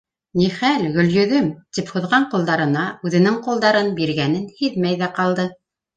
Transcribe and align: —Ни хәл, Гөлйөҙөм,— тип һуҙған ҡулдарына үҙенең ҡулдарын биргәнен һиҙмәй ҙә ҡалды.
—Ни 0.39 0.45
хәл, 0.53 0.85
Гөлйөҙөм,— 0.95 1.51
тип 1.77 1.91
һуҙған 1.97 2.25
ҡулдарына 2.33 2.85
үҙенең 3.09 3.39
ҡулдарын 3.49 3.95
биргәнен 4.01 4.49
һиҙмәй 4.63 4.99
ҙә 5.03 5.13
ҡалды. 5.21 5.51